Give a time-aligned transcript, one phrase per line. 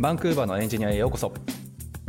[0.00, 1.30] バンクーバーのエンジニアへようこそ。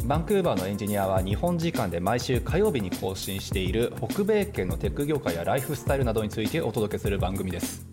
[0.05, 7.85] バンクーバーのエンジニアは日本時間で毎週火曜日に更新している北米圏のテック業界やライフスタイルなどについてお届けする番組です。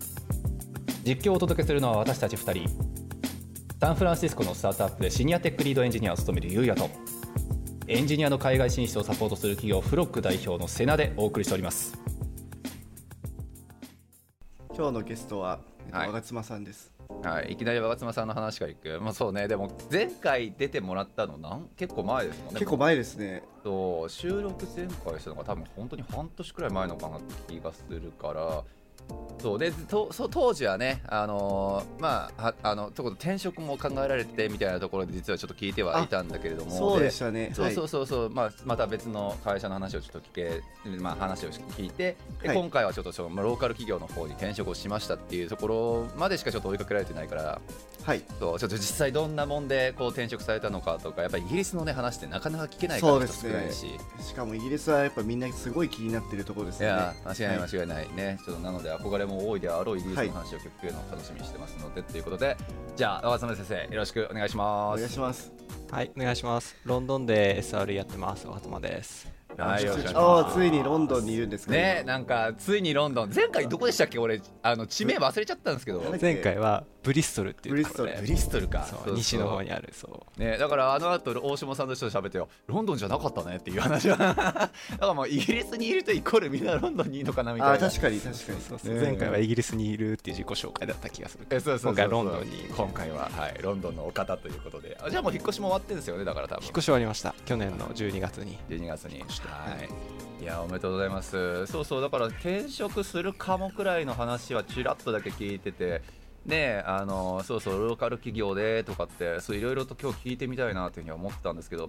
[1.03, 2.69] 実況をお届けするのは私たち2人。
[3.81, 6.89] サンフランシスコのスタートアップでシニアテックリードエンジニアを務めるゆうやと
[7.87, 11.99] エンジニアの海外進出をサポートする企業フロック代表のセナでお送りしております。
[14.73, 16.09] 今日のゲストは、えっとはい。
[16.09, 16.89] 我妻さんです。
[17.23, 19.47] はい、いきなり若妻さんの話からいく、まあ、そうね。
[19.47, 21.67] でも前回出てもらったのなん？
[21.75, 22.59] 結構前ですもんね。
[22.59, 23.43] 結構前ですね。
[23.63, 24.09] そう。
[24.09, 28.63] 収録前回したのが多分本当に半年くらい前のかなって気がするから
[29.39, 36.71] そうでとそう当時はねあのーまあはあのところ転職も考えられててみたいなところで実はちょっと聞いてはいたんだけれども。
[36.71, 37.51] そうでしたね。
[37.53, 40.61] そうそうそうそう、まあ、また別の会社の話をちょっと聞け、
[40.99, 42.57] まあ、話を聞いてで、はい。
[42.57, 47.61] 今回はちょっとその、まあ、ローカル企業の方に転職をしましたっていうところまでしかちょっと追いかけられてないから
[48.09, 48.23] はい。
[48.39, 54.27] そうちょっと実際どんなもんでこう転職されたのかとかやっぱりイギリスの、ね、話ってなかなか聞けないからそうですね人少ないし。
[54.29, 56.95] しかもイギリスはやっぱみんなすごい気になってるところですよね。
[56.95, 62.57] いや間違いないはい間違いないね、ちょっとなので憧れも多いであろうイギリスの話を聞くのを楽しみにしてますので、ということで
[62.95, 65.51] じゃあ若狭先生よろしくお願いしまおす願いします。
[65.91, 66.75] はい、お願いします。
[66.85, 68.47] ロンドンで SR やってます。
[68.47, 69.39] 若妻です。
[69.57, 74.17] はいよろしくお願いしあますあついにロンドンにいるんですかねなんかついにロンドン前回どこでしたっけ？
[74.17, 78.87] 俺あの地名忘れちゃったんですけど前回はブリストルっていうところでブブリストルか。
[79.15, 80.39] 西の方にあるそう。
[80.39, 84.17] ね、だからあの後大島さんとちょっと喋ってよロンドンじゃなかったねっていう話は。
[84.35, 87.89] だからもうイギリスにいるとイコールみんなロンドンにいるのかなみたいな。
[87.89, 88.61] 確かに確かに。
[88.61, 94.97] そうそうね前回はイギリスにいるっていう自己紹介だった気がするえそうそう今回はロンドンに今回は、はい、ロンドンのお方ということで。
[95.01, 96.63] あじゃあもう引っ越しも終わってるんですよねだから多分。
[96.63, 97.33] 引っ越し終わりました。
[97.45, 98.57] 去年の12月に。
[98.69, 99.19] 12月に。
[99.19, 100.43] はい。
[100.43, 100.45] い。
[100.49, 101.65] やおめでとうございます。
[101.67, 106.01] そうそうだから転職するかもくらいの話はちらっとだけ聞いてて
[106.49, 111.87] ねえあのそうそうローカル企業でとかってそういろいろと今日聞いてみたいなというふうには思ってたんですけど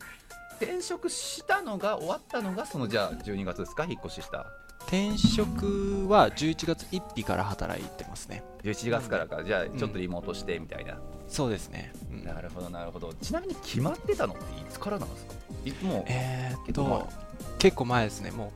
[0.61, 3.85] 転職したのが終わったのがそのじゃあ12月ですか？
[3.85, 4.47] 引っ越しした。
[4.87, 8.43] 転職は11月1日から働いてますね。
[8.63, 9.43] 11月からか。
[9.45, 12.25] じゃあちょっとリモートしてみたいな、そうですね、うん。
[12.25, 13.13] なるほどなるほど。
[13.15, 15.35] ちなみに決まってたのっていつからなんですか？
[15.65, 16.99] いつもえー、っ結構前。
[17.01, 17.09] と
[17.59, 18.31] 結構前ですね。
[18.33, 18.53] も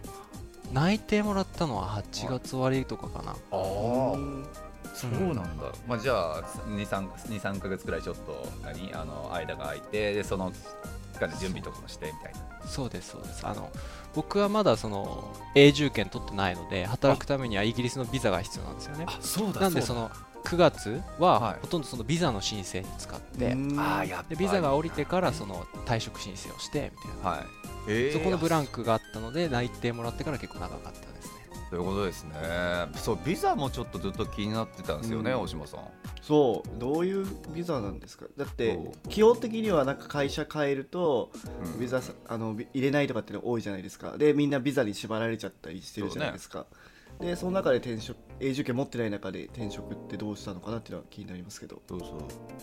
[0.71, 3.31] う内定もらったのは8月終わりとかかな。
[3.33, 4.47] あうあん
[4.95, 10.53] そうなんだ、まあ、じゃあ23 23か月くらいちょっと何あの間が空いてでその
[11.13, 12.67] 期間で準備とかもしてみたいな。
[12.67, 13.47] そうですそうです。
[13.47, 13.71] あの
[14.15, 19.07] 僕はまだその永住権取ってないので働くためにはイギリスのビザが必要なんですよね。
[19.21, 20.11] そうなんでその
[20.45, 21.03] 9月はい。
[21.19, 27.47] はほとんどそのビザの申請に使って、うんああやっぱりでビザが降りてからその退職申請をしてみたいな、はい、
[27.89, 31.14] えそこのブランククがあったので内定もらってから結構長かった
[31.75, 32.37] ということですね。
[32.95, 35.41] そうビザもちょっとずっと気になってたんですよね、うん。
[35.41, 35.81] 大島さん。
[36.23, 36.79] そう。
[36.79, 38.27] どういうビザなんですか？
[38.37, 41.33] だって基本的にはなんか会社変えると
[41.75, 41.81] うん。
[41.81, 44.17] ビザさあのビ入れないとかっていうの多いじゃないですか。
[44.17, 46.67] でみんなビザに縛られちゃったりしてるじゃないですか。
[47.19, 51.83] でその中で転職永住権持ってない中で転職ってどうしたのかなっていうのは気になりますけど。
[51.89, 52.11] そうそう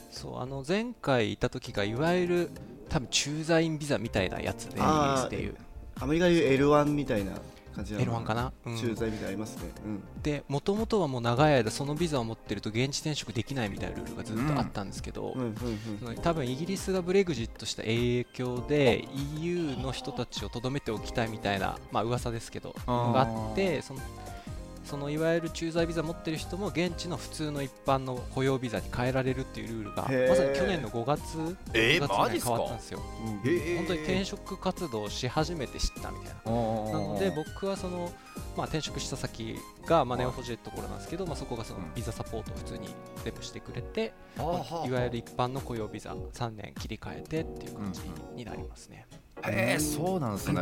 [0.10, 2.50] そうあの前回いた時がいわゆる
[2.88, 5.56] 多分駐在員ビザみたいなやつでイギいう。
[6.00, 7.34] アメリカでいう L1 みたいな
[7.72, 8.78] 感じなの L1 かな、うん。
[8.78, 9.72] 駐在みたいありますね。
[9.86, 10.04] うん。
[10.22, 15.36] でもともとはもう長い間そのビザを持ってると現地転職できないみたいなルールがずっとあったんですけど、
[16.22, 19.08] 多分イギリスがブレグジットした影響で
[19.40, 24.00] EU の人たちをとどめておきたいみたいな、まあ噂ですけど、があってその
[24.92, 33.00] そのいわゆる駐在ビザ持ってる人も現地の普通の一般の雇用ビザに変えられるっていうルールがまさに去年の5月え5月に変わったんですよ。
[33.26, 33.50] うん。
[33.50, 33.78] えー。
[33.78, 36.52] 本当に転職活動をし始めて知ったみたいな。
[36.52, 36.58] な
[36.92, 38.12] なので僕はその、
[38.58, 41.94] まあ、転職した先が、まあ、ネオフォジェットころなんですけど、まあ、そこがそのうん。
[41.96, 42.90] ビザサポートを普通に
[43.24, 44.88] 全部してくれて、あーはあ。
[44.90, 48.02] いわゆる一般の雇用ビザ3年切り替えてっていう感じ
[48.36, 49.08] になりますね。
[49.46, 50.62] へえそうなんですね。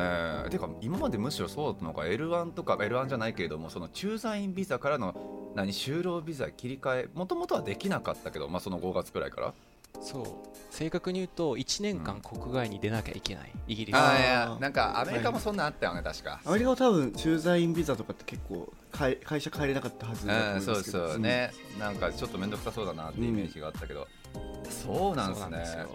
[0.50, 9.54] てか今までむしろそうだったのか L1 とか L1 じゃないけれどもその駐在員ビザからの何就労ビザ切り替えもともとはできなかったけど、まあ、その5月くらいから。
[10.02, 10.26] そう。
[10.70, 13.52] 正確に言うと1年間国外に出なきゃいけない。
[13.68, 13.96] イギリス。
[13.96, 16.40] あーあいやなんかアメリカもそんなんあったよね確か。
[16.46, 24.08] アメリカは多分駐在員ビザとかって結構会会社帰れなかったはずだと思うんそういますけどそうね、なんかちょっと面倒くさそうだなってイメージがあったけど、
[24.70, 25.44] そうなんですね。
[25.44, 25.90] そうなんですよ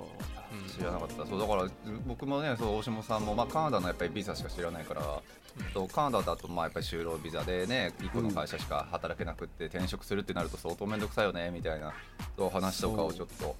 [0.76, 1.26] 知らなかった。
[1.26, 1.68] そうだから
[2.06, 5.02] 僕もねそう大下さんも、まあ、カナダのやっぱりビザしか知らないから、
[5.72, 11.92] そうカナダだとまあやっぱり就労ビザでね1個の会社しか働けなくって転職するってなると相当面倒くさいよねみたいな
[12.36, 13.54] そう話とかをちょっと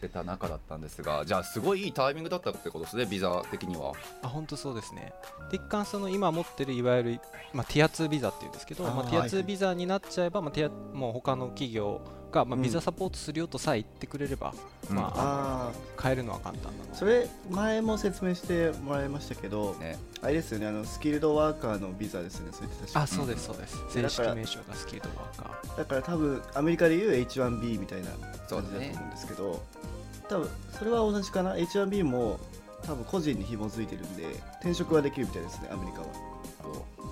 [0.00, 3.92] 出た中だったんですがじゃあすごいいいタイミングだったってことですねビザ的には。
[4.22, 5.12] あ本当そうですね。
[5.50, 7.20] で一貫その今持ってるいわゆる、
[7.52, 12.62] まあ、ティア2ビザっていうんですけどまあ、ティアはい2ビザになっちゃえば、まあ、ティアもう他の企業が、まあ、うん。
[12.62, 14.54] ビザサポートするよとさえ言ってくれれば、
[14.90, 14.96] うん。
[14.96, 19.98] まあ、あ変えるのは簡単なのあそれ前も説明してもらいましたけど、ね。
[20.22, 23.76] あれですよねあのスキルドワーカーのビザですよねそれって確かあそうですそうです。
[23.90, 25.78] 正だから式名称がスキルドワーカー。
[25.78, 29.62] だから多分アメリカでいう H1B みたいな感じだと思うんですけど、
[30.28, 31.54] 多分それは同じかな。
[31.56, 32.38] H1B も
[32.82, 34.24] 多分個人に紐づいてるんで
[34.60, 36.06] 転職はできるみたいですねアメリカは、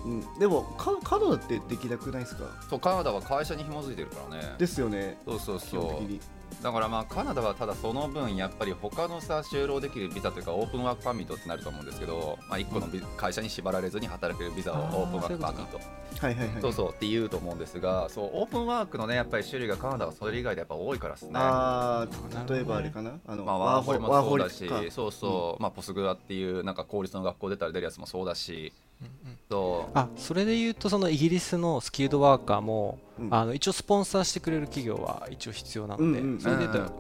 [0.04, 2.44] うん、でもカカナダってできなくないですか？
[2.70, 4.54] そうカナダは会社に紐づいてるからね。
[4.58, 5.18] ですよね。
[5.26, 6.20] そうそう基本的そうに
[6.62, 15.81] だからまあカナダはただその分やっぱり他のさ就労できるビザというかオープンワークパーミットってなると思うんですけど、まあ、1個のビ会社に縛られずに働けるビザをオープンワークパーミット
[16.19, 16.62] はいはいはい。
[16.62, 21.31] そうそうって言うと思うんですがそうオープンワークのねやっぱり種類がカナダはそれ以外でやっぱ多いからですね。
[21.34, 23.19] ああ例えばあれかな？
[23.26, 28.72] あの、まあ、ワーホリもそうだしそうそう、まあ、ポスグラっていうなんか公立の学校出たら出るやつもそうだし。
[29.02, 29.38] うんうん。
[29.50, 29.90] そう。
[29.99, 36.40] あそれで言うとそのイギリスのスキルドワーカーも、うんあの一応スポンサーしてくれる企業は一応必要なので、うんうん。
[36.40, 36.90] それで言うん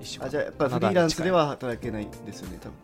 [0.00, 0.24] 一緒。
[0.24, 2.74] あじゃあやっぱフリーランスでは働けないんですよね多分。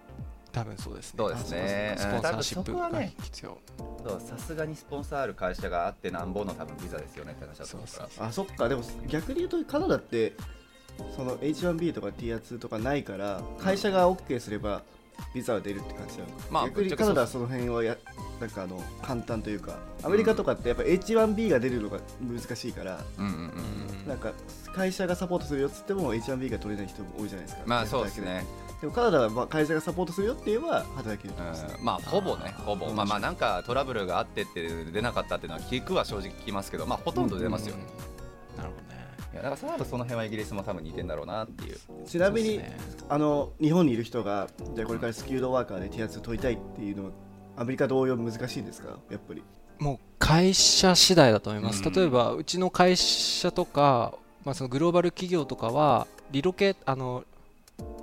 [0.50, 1.18] 多分そうですね。
[1.18, 1.94] そうですね。
[1.98, 2.90] スポンサーシップが
[3.22, 3.58] 必要、
[4.02, 8.26] そうさすがにスポンサーある会社があってなんぼの多分ビザですよねって話だとそう思うからそう。
[8.26, 8.68] あそっか。
[8.68, 10.32] でも逆に言うとカナダって
[11.14, 14.82] その H1B とか T2 とかないから会社が OK すれば
[15.34, 17.96] ビザは出るって感じなの、まあ逆にカナダはその辺はや
[18.40, 24.08] なんかあの簡単というかアメリカとかってやっぱ H1B が出るのが難しいからうんうんうんうん。
[24.08, 24.32] なんか
[24.72, 27.62] 会社がサポートするよっつっても H1B が取れない人も多いじゃないですか。
[27.66, 28.44] まあそうですね、
[28.80, 28.86] で。
[28.86, 31.40] もカナダはまあ会社がサポートするよって言えば働けるね
[31.78, 31.82] う。
[31.82, 32.86] ん、まあほぼねほぼ。
[32.86, 32.96] うん。
[32.96, 37.76] まあまあなんかトラブルがあってって出なかったっていうのは聞くは正直聞きますけどまあほとんど出ますよ。
[37.76, 37.82] ね、
[38.56, 38.82] なるほど。
[38.82, 38.87] ね
[39.32, 41.78] いやだからその後その辺はイギリスも多分似てんだろうなっていう。
[42.06, 42.76] ちなみに、ね。
[43.08, 47.10] あの日本にいる人がじゃあこれからスキルドワーカーで T2 取りたいっていうのは
[47.56, 48.98] アメリカ同様難しいですか？
[49.10, 49.42] やっぱり。
[49.78, 51.92] もう会社次第だと思います、うん。
[51.92, 54.14] 例えばうちの会社とか、
[54.44, 57.24] まあ、そのグローバル企業とかはリロケあの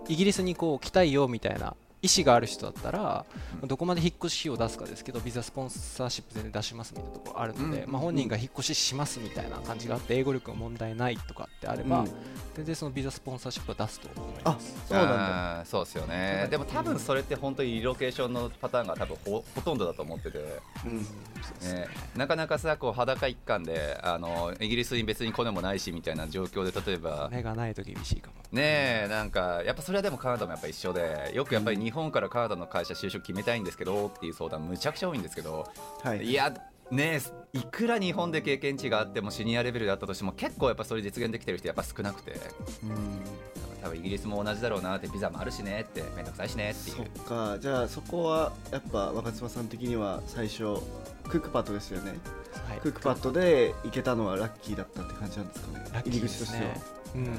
[0.08, 1.76] イギリスにこう来たいよみたいな
[2.06, 3.26] 意思がある人だったら、
[3.62, 3.68] うん。
[3.68, 7.92] どこまで引っ越し費用を出すかですけどビザスポンサーシップ全然出しますみたいなところあるので、うん。
[7.92, 12.12] まあ、本人が引っ越ししますみたいな感じがあって英語力が問題ないとかってあれば、うん。
[12.56, 14.76] 全然そのビザスポンサーシップは出すと思いあます。
[14.88, 15.64] そうなんだ。
[15.66, 16.48] そうですよね。
[16.52, 20.38] でも多分それって本当にリロケーションのパターンが多分ほほとんどだと思ってて、
[20.86, 21.00] うん。
[21.00, 27.30] ね、なかなかさこう裸一貫であのイギリスに別にコネもないしみたいな状況で例えば。
[27.32, 28.36] 目がないと厳しいかも。
[28.52, 35.68] ねえなんかやっぱそれはでもカナダもやっぱ一緒でよくやっぱり日本からカナダの会社就職決めたいんですけどっていう相談むちゃくちゃ多いんですけど
[36.04, 36.24] はい。
[36.24, 36.54] いや
[36.92, 37.20] ね
[37.54, 42.34] えいくら日本で経験値があってもシニアレベルであったとしても結構やっぱそれ実現できてる人やっぱ少なくて。
[42.34, 42.40] うん。
[43.82, 47.60] 多分イギリスも同じだろうなってビザもあるしねってめんどくさいしねっていそうっか。
[47.60, 50.82] じゃあそこはやっぱ若妻さん的には最初
[51.30, 52.14] クックパッドですよね、
[52.68, 52.80] はい。
[52.80, 55.86] クックパッドで行けたのはラッキーだったって感じなんですかね。
[55.94, 56.48] ラッキー入りですね。
[56.48, 56.72] 口としては。
[57.16, 57.30] うん、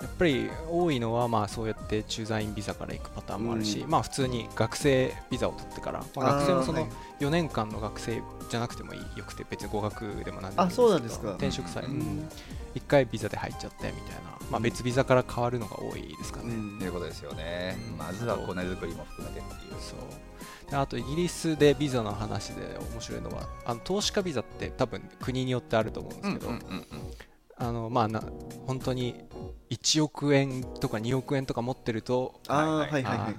[0.00, 3.90] やっぱり多いのはまあそうやって駐在員ビザから行くパターンもあるし、うん。
[3.90, 6.88] まあ普通に学生ビザを取ってから、まあ、学生もそのあーは
[7.20, 7.24] い。
[7.24, 11.30] 4年間の学生じゃなくてもいいよくて別に語学でもなんでもいいあそうなんですか。
[11.32, 11.98] 転職され、ううん。
[11.98, 12.28] ん、
[12.74, 16.78] 1回ビザで入っちゃってみたいな、まあ、別ビザから変わるのが多いですかね、うん。
[16.78, 17.76] ということですよね。
[17.92, 17.98] うん。
[17.98, 19.72] まずはコネ作りも含めてっていう。
[19.80, 26.84] そうであとイギリスでビザの話で面白いのはあの投資家ビザって多分国によってあると思うんですけど、うんうんうんうん
[27.60, 28.22] あのまあな
[28.66, 29.14] 本当に
[29.70, 32.88] 1億円とか2億円とか持ってるとああははい。
[32.88, 33.18] いはいはい。
[33.18, 33.36] あー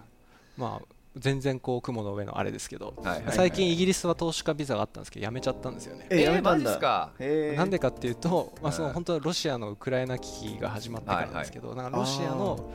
[0.57, 0.85] まあ
[1.17, 3.35] 全然こう雲の上のあれですけど、はいはいはい。
[3.35, 6.07] 最近イギリスは投資家ビザがあったんですけどやめちゃったんですよね。
[6.09, 6.69] えやめたマんだ。
[6.69, 7.11] ジっすか？
[7.19, 12.69] へえなんでかっていうと、まあ、そのうん本当はロシアのウクライナ危機が始まってからですけど、なんかロシアあの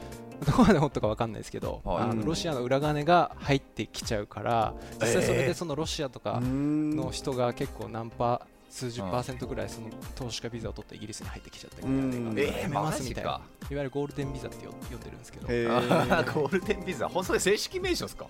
[0.45, 2.03] どこまで本当か分かんないですけど、はい。
[2.11, 8.41] あのロシアの裏金が入ってきちゃうから実際それでそのロシアとかのの人が結構何パー
[8.77, 13.41] 数十パーセントぐらいその投資家ビザを取ってイギリスに入ってきちゃったみたいなえー、マますみたいな。
[13.61, 13.71] ジか。
[13.71, 15.47] いわゆるゴールデンビザってよ呼んでるんですけど。
[15.47, 18.27] ゴールデンビザ本当に正式名称ですか？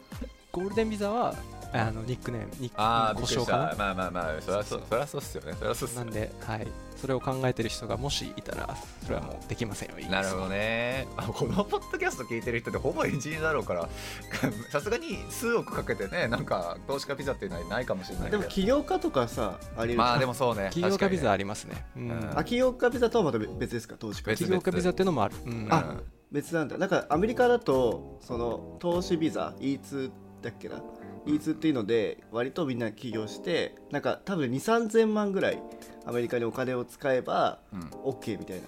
[0.52, 1.34] ゴールデンビザは
[1.72, 5.54] あのニックネームニックああ故障かなまあまあまあそりゃそうそりゃそうっすよね。
[5.58, 9.94] そりゃそうっすなんで、はい、それを考えてる人がもしいたらそれはもうできませんよ。
[9.98, 11.08] イギリスはなるほどね。
[11.16, 13.88] あこのポッドキャスト聞いてる人ってほぼエンジニアだろうから
[14.72, 18.38] さすがに数億かけてねなんか投資家ビザっていうのはないかもしれないけど。
[18.38, 20.70] でも起業家とかさありえるまあでもそうね。
[20.72, 22.10] 起業家ビザあありますね、うん。
[22.10, 22.38] うん。
[22.38, 23.96] あ起業家ビザとはまた別ですか？
[23.96, 24.30] 投資家。
[24.30, 25.66] 別起業家ビザっていうのもある、うん。
[25.70, 25.96] あ
[26.32, 26.76] 別なんだ。
[26.78, 30.10] なんかアメリカだとその投資ビザ E2
[30.42, 30.82] だっけな？
[31.26, 35.62] E2 っていうので割とみんな起業してなんか多分2 3 0 0万ぐらい
[36.04, 37.80] アメリカにお金を使えばうん。
[38.04, 38.62] OK みたいな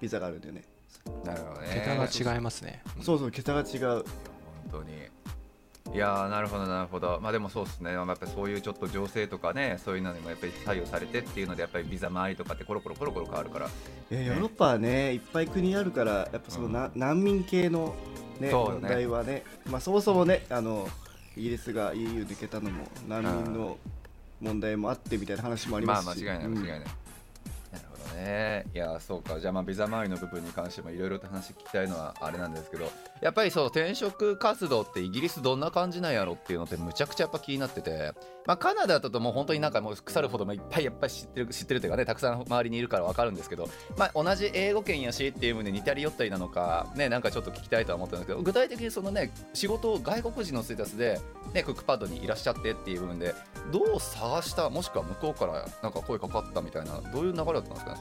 [0.00, 0.64] ビザがあるんだよね、
[1.24, 1.68] なるほどね。
[2.10, 3.02] 桁が違いますね、うん。
[3.02, 3.80] そうそう桁が違う。
[3.80, 4.04] 本
[4.72, 5.10] 当に。
[5.92, 7.18] いやーなるほどなるほど。
[7.20, 7.92] まあでもそうですね。
[7.92, 13.68] やっぱりそういうちょっと情勢とかねそういうのにもやっぱり左右されてっていうのでやっぱりビザ周りとかってコロコロコロコロ変わるから。
[14.10, 17.94] えヨーロッパはねいっぱい国あるからやっぱそのな、難民系の、
[18.38, 18.80] ねそうよね。
[18.80, 20.88] 問題はね、まあ、そもそもねあの
[21.36, 23.78] イギリスが EU 抜けたのも難民の
[24.40, 26.28] 問題もあってみたいな話もありまますし。
[26.28, 26.88] あ間違いない間違いない、
[28.20, 28.64] ね。
[28.74, 29.40] いやそうか。
[29.40, 38.12] じゃあまあビザ周りの部分に関してもいろいろと話聞きたいのはあれなんですけどやっぱりそう転職活動ってイギリスどんな感じなんやろっていうのってむちゃくちゃやっぱ気になってて、
[38.46, 51.20] まあ、カナダだともう本当になんかもう腐るほどもいっぱいやっぱり知ってる知ってるというかねたくさん周りにいるから分かるんですけど、まあ、同じ英語圏やしっていう部分で似たり寄ったりなのかねなんかちょっと聞きたいとは思ったんですけど具体的にそのね仕事を外国人のステータスで、
[51.54, 53.34] ね、クックパッドにいらっしゃってっていう部分で
[53.72, 58.00] どう探したもしくは向こうからなんか声かかったみたいなどういう流れだったんですかね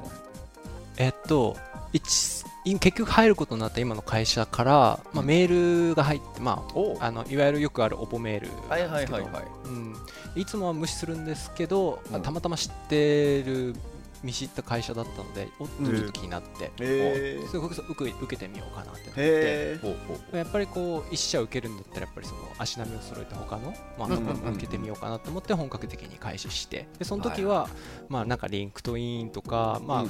[0.98, 1.58] えっと
[1.94, 2.44] 一
[2.78, 8.50] 結局入ることになった今の会社から、まあ、メールが入って、まおあ、あのいわゆるよくあるオポメール。
[8.70, 9.30] はいなんですけど
[10.36, 12.22] いつもは無視するんですけど、うん。
[12.22, 13.76] たまたま知ってる
[14.24, 19.08] 見知った会社だったのでおっとうんちょっと気になって、へすごく受け受けてみようかなって。
[19.08, 19.80] なって
[20.34, 24.54] やっぱりこう一社受けるんだったらやっぱりその足並みを揃えて他の、まあ、うんうんうんうん。
[24.54, 27.70] 受けてみようかなと思って本格的に開始してでその時は、
[28.10, 30.06] まあなんか LinkedIn とか、まあ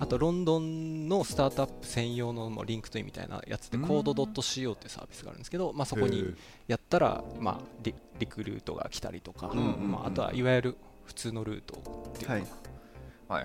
[0.00, 3.84] あとロンドンのスタートアップ専用の LinkedIn みたいなやつでうん。
[3.86, 6.34] cord .co っていうサービスがあるんですけど、まあ、そこに
[6.66, 12.63] やったら、まあ、リリクルートが来たりとか、まあ、あとはいわゆる普通のルートっていうはいのはいはい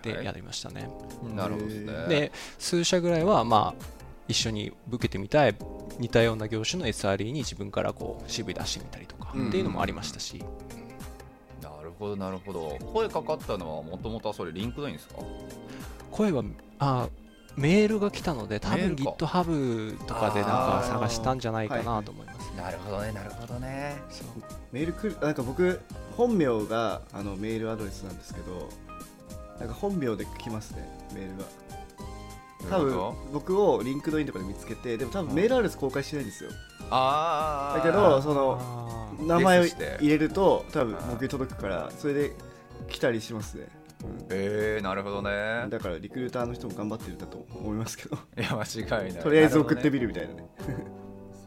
[0.02, 0.90] でやりましたね。
[1.24, 1.94] うんなるほどですね。
[2.08, 3.84] で数社ぐらいはまあ
[4.28, 5.56] 一緒に受けてみたい
[5.98, 9.48] 似たような業種の SRE に自分からこう CV 出してみたりとかうん。
[9.50, 10.44] っていうのもありましたし、
[11.62, 12.78] なるほどなるほど。
[12.94, 15.16] 声かかったのはもともとはそれ LinkedIn ですか？
[16.12, 16.44] 声は
[16.80, 17.08] あ
[17.58, 20.50] メールが来たので多分 GitHub とかでなん
[20.82, 22.52] か探したんじゃないかなと思います。
[22.56, 23.96] なるほどねなるほどね。
[24.10, 24.28] そう。
[24.72, 25.82] メール来るなんか僕
[26.16, 28.70] 本名があのメールアドレスなんですけど
[29.60, 31.46] なんか本名で来ますねメールが。
[32.70, 36.50] 多分僕を LinkedIn とかで見つけてでも多分メールアドレス公開してないんですよ。
[36.92, 42.34] ああだけどその名前を入れると多分僕に届くからそれで
[42.90, 43.68] 来たりしますね、
[44.30, 45.68] えー、なるほどね。
[45.70, 48.18] だからリクルーターの人も頑張ってるんだと思いますけど。
[48.38, 49.24] いや間違いない。
[49.24, 50.50] とりあえず送ってみみるみたいなね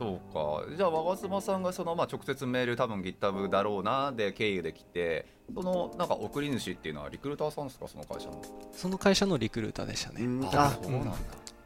[0.02, 0.76] そうか。
[0.76, 8.42] じゃあ我妻さんがその、まあ、直接メール多分 GitHub だろうなで経由で来てそのなんか送り主っていうのはリクルーターさんですかその会社の？
[8.72, 10.24] その会社のリクルーターでしたね。
[10.24, 11.12] うんああそうなんだ、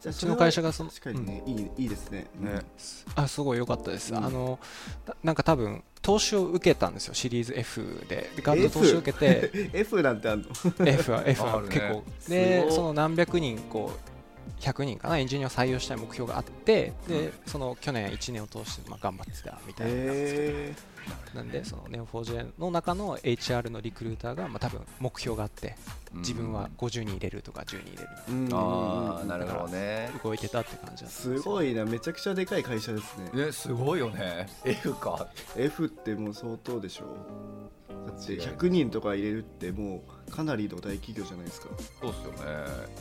[0.04, 2.26] うちの会社がその確かにね、いいいいですね。
[2.38, 2.60] ね。
[3.14, 4.24] あすごい良かったです、うん。
[4.24, 4.58] あの
[5.06, 8.30] ななんか多分投資を受けたんですよシリーズ F で。
[8.36, 9.70] でガッと投資を受けて。
[9.74, 10.48] F なんてあんの
[10.84, 11.80] ？F は F あるね。
[11.80, 12.04] は結構。
[12.20, 14.15] すでごいその何百人こう
[14.60, 20.74] 100人かなエンジニアを採用したい目標があってでその去年1年を通してまあ頑張ってたみたいなやつへ
[21.34, 25.76] なんでその Neo4j の中の HR のリクルーターがまあ多分目標があって
[26.14, 28.54] 自分は50人入れるとか10人入れるーうん。
[28.54, 30.10] ああなるほどね。
[30.24, 31.52] 動いてたって感じだったんすですよ。
[31.52, 33.46] ごいなめちゃくちゃでかい会社ですね。
[33.46, 34.48] ねすごいよね。
[34.64, 35.28] F か。
[35.56, 37.04] F ってもう相当でしょ。
[37.04, 41.68] だって違いない100人とか入れるってもうかなりの大企業じゃないですか。
[42.00, 42.38] そうっすよね。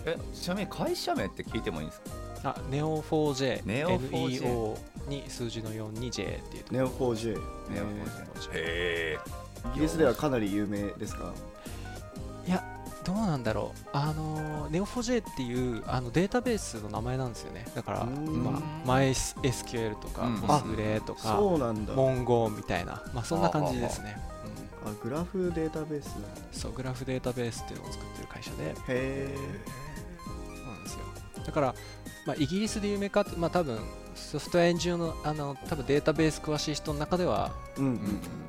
[0.05, 2.01] えちなみに会社名って聞いてもいいんです
[2.43, 2.49] か？
[2.51, 4.77] あ Neo4j Neo4j NEO
[5.09, 9.17] に数字の4に J っていうネオ 4J ネオ 4J へ
[9.73, 11.33] イギリスではかなり有名ですか？
[12.47, 12.63] いや
[13.03, 13.89] どうなんだろう。
[13.93, 17.65] あの Neo4j っていうあのデータベースの名前なんですよね。
[17.73, 20.41] だからまあ MySQL とかうん。
[21.01, 21.95] とかそうなんだ。
[21.95, 23.01] Mongo みたいな。
[23.13, 24.17] まあそんな感じですね。
[24.29, 24.34] うん
[24.85, 26.15] あグラフデータベース。
[26.51, 28.63] そうグラフデータベースっていうのを作ってる会社で。
[28.69, 29.35] へえ
[30.55, 30.99] そうなんですよ。
[31.45, 31.75] だから、
[32.25, 33.79] まあ、イギリスで有名かってまあ多分
[34.15, 37.99] ソフトウェアエンジニアのあの多分データベース詳しい人の中では、うんううんうん。
[37.99, 38.01] ん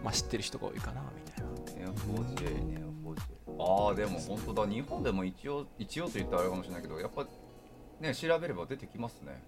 [0.05, 1.87] まあ、知ってる人が多いかなみたいな。
[1.87, 4.73] ネオ 4J ネオ 4J ああでも本当だ。
[4.73, 7.27] 日本でも一応一応と言ったらあれかもしれないけどやっぱ
[8.01, 9.43] ね調べれば出てきますね。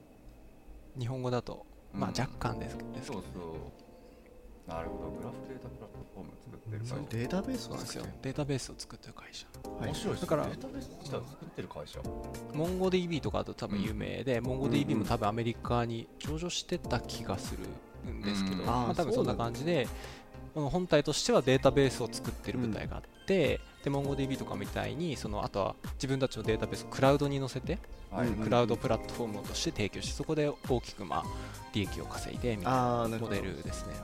[0.99, 2.21] 日本語だと、まあ、うん。
[2.21, 3.88] 若干ですですけどそうそう
[4.69, 5.11] なるほど。
[5.11, 6.95] グラフデータプラットフォーム作ってる会社。
[7.09, 9.47] データベースそうなんですよを作ってデータベースを作ってる会社。
[9.65, 9.89] はい。
[9.89, 10.21] 面白いですね。
[10.21, 12.01] だからデータベース自体を作ってる会社。
[12.53, 18.67] MongoDB とかだと多分有名で、MongoDB も多分アメリカに上場してた気がするんですけど、うん。
[18.67, 19.89] まあ、多分そんな感じで
[20.55, 27.79] この本体としてはデータベースを作ってる部隊があって、で MongoDB とかみたいにそのあとは自分たちのデータベースをクラウドに載せて、
[28.11, 28.29] はい。
[28.29, 31.25] うんクラウドプラットフォームとして提供してそこで大きくまあ
[31.73, 33.37] 利益を稼いでみたいあなあなるほど。
[33.37, 33.95] モデルですね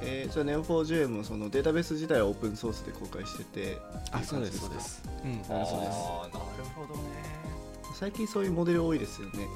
[0.00, 3.78] えー、じゃあ Neo4j もそのデータベース自体はオープンソースで公開してて
[4.12, 5.02] あそうですそうです。
[5.24, 5.98] うんなるほどです。
[5.98, 7.00] なるほどね。
[7.98, 9.46] 最近そういうモデル多いですよね。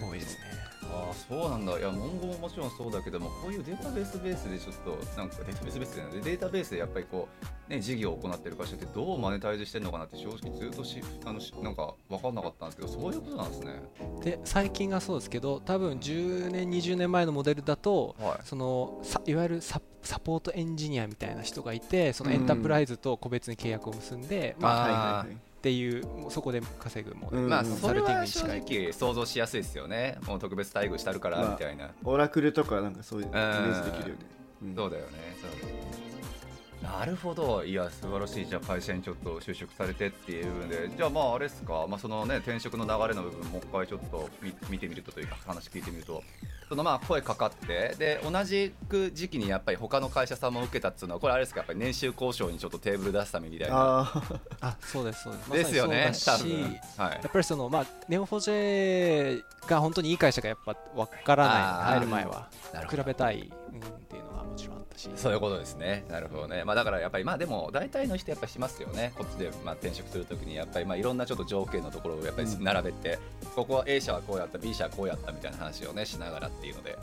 [0.00, 0.55] 多いですね
[0.92, 1.78] ああそうなんだ。
[1.78, 4.90] いやモンゴももちろんそうだけどもこういうデータベースベースでちょっと
[5.20, 7.28] なんかデータベースベースじゃないデータベースでやっぱりこ
[7.68, 13.82] うね事業を行ってる会社ってどうマネタイズしてるのかなって正直ずっとしあのしなんか分かんなかったんですけどそういうことなんですね。
[14.22, 18.46] で最近がそうですけど多分10年20年前のモデルだとはい。
[18.46, 24.82] そのさいわゆるササポートエンジニアみたいな人がいてそのエンタープライズと個別に契約を結んで、まあ、あー。
[24.82, 27.48] はいはいはいっていうもうそこで稼ぐモデル、うん。
[27.48, 28.84] まあうんそれは正コンサルティングに近い。
[28.84, 30.16] 直想像しやすいですよね。
[30.24, 34.22] もう特別待遇したるからまあみたいな、オラクルとかなんかそういうイメージできるよね、
[34.62, 34.76] うん。
[34.76, 35.80] そうだよねそうだよね
[36.86, 37.64] なるほど。
[37.64, 38.46] いや素晴らしい。
[38.46, 40.90] じゃあ会社にちょっと就職されてっていう部分で。
[40.96, 46.22] じゃあまああれですか、まあ、そのね転職の流れの部分もう一回ちょっと見見てみるとというか話聞いてみると。
[46.68, 47.94] そのまあ声かかって。
[47.98, 51.60] で同じく時期にやっぱり他の会社さんも受けたっていうのはこれあれですか。
[51.60, 53.76] やっぱり年収交渉にちょっとテーブル出すためみたいな。
[54.60, 55.50] あそうですそうです。
[55.52, 56.40] ですよね多分。
[56.40, 57.10] しはい。
[57.12, 61.98] やっぱりそのまあネオフォジェが本当にいい会社がやっぱ分からない。
[61.98, 62.48] 入る前は。
[62.90, 64.35] 比べたい、うん、っていうのは
[65.16, 66.04] そういうことですね。
[66.08, 66.64] なるほどね。
[66.64, 69.12] まあだからやっぱりまあでも大体の人やっぱりしますよね。
[69.16, 73.18] こっちでまあ転職するときにやっぱりまあいろんなちょっと条件のところをやっぱり並べて、
[73.54, 76.96] ここは A 社はこうやった B 社はこうやったみたいな話をねしながらっていうので。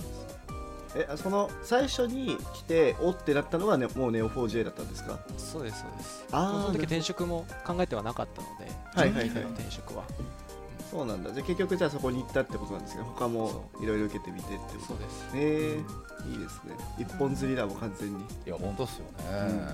[0.95, 5.17] えその最初に来ておってなったのが、ね、もうネオ 4J だったんですか？
[5.39, 10.03] そうですそうですあーその時転職も考えてはなかったのではいはいはい転職は
[10.93, 11.31] そうなんだ。
[11.31, 14.85] じゃあ結局じゃあそこに行ったってことなんですけど他もいろいろ受けてみてってこと。
[14.85, 15.31] そうです。
[15.33, 15.79] え。
[16.27, 16.75] ー、いいですね。
[16.99, 18.19] 一本釣りだもん完全に。
[18.19, 19.05] いや本当ですよ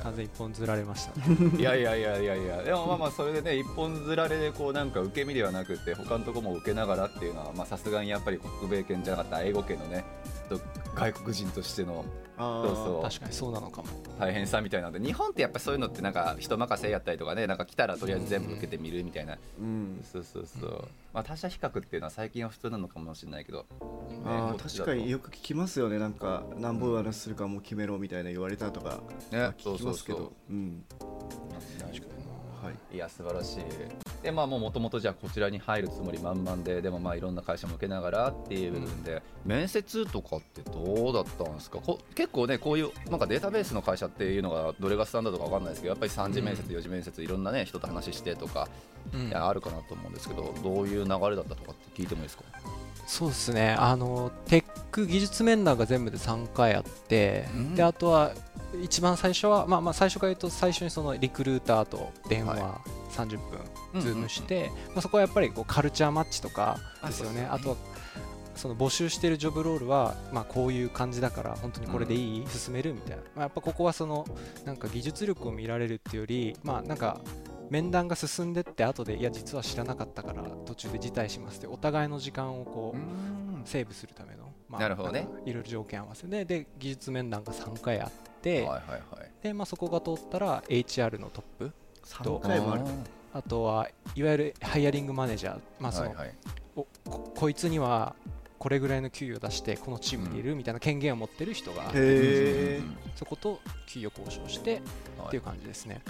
[0.02, 1.30] 完全一本ずられました。
[1.30, 2.36] ね いやいやいやいや。
[2.38, 10.06] いやでもまあまあそれでね一本ずられでこうなんか受け身ではなくて他のとこも受けながらっていうのはまあさすがにやっぱり北米圏じゃなかった英語圏のね
[10.50, 10.60] と
[10.96, 12.04] 外国人としての。
[12.42, 13.04] あそうそう。
[13.04, 13.88] 確かにそうなのかも。
[14.18, 23.66] 大変さみたいなので日本ってやっぱそういうのってなんか人任せやったりとかねなんか来たらとりあえず全部受けてみるみたいな、う、うん、そうそうそう、まあ他社比較っていうのは最近は普通なのかもしれないけど、
[24.26, 24.86] あーこっちだと。
[24.86, 26.00] 確かによく聞きますよね。
[26.00, 29.02] なんか何本話するかもう決めろみたいな言われたとか、
[29.32, 30.32] ねまあ聞きますけど。
[30.50, 30.86] うん。
[31.00, 31.12] 確
[31.82, 32.10] かに
[32.64, 32.96] はい。
[32.96, 41.80] いや素晴らしいでまあもともとじゃあこちらに入るつもり満々ででもまあいろんな会社も受けながらっていう部分で、面接とかってどうだったんですか？
[41.80, 46.78] こ結構ねこういうなんかデータベースの会社っていうのがどれがスタンダードかわかんないですけどやっぱり3次面接、うん。
[46.78, 48.68] 4次面接いろんなね人と話してとか、
[49.14, 49.32] うん。
[49.34, 52.44] あるかなと思うんですけどどういう流れだったとかって聞いてもいいですか？
[53.08, 53.72] そうですね。
[53.72, 57.76] あのテック技術面談が全部で3回あって、うん。
[57.76, 58.34] であとは
[58.82, 63.38] 一番最初は、まあ、まあ最初から言うと最初にそのリクルーターと電話は30
[63.94, 67.42] 分ズームして、まあ、そこはやっぱりこう culture match とかあですよね。
[67.42, 67.76] ねあとは
[68.56, 74.26] その募集している job role は、まあ、こういう感じだから本当にこれでいい、進めるみたいな、まあ、やっぱここはその
[74.66, 77.22] なんか技術力を見られるっていうよりまあなんか
[77.70, 85.28] 面談が進んでって後でいや実は知らなかったから途中で辞退しますってお互いの時間をこう、セーブするための、まあ、なるほどね。
[85.46, 89.32] いろいろ条件合わせでで技術面談が3回あって、はいはいはい。
[89.44, 91.72] でまあ、そこが通ったら HR のトップ
[92.06, 92.84] 3回もある
[93.34, 96.36] あとはいわゆるハイアリングマネージャー、まあそのはいはい。
[96.76, 98.16] おここいつには
[98.58, 102.82] これぐらいの給与を出してこのチームにいるみたいな権限を持ってる人が、へえ
[103.16, 104.82] そこと給与交渉して
[105.18, 105.28] はい。
[105.28, 106.02] っていう感じですね。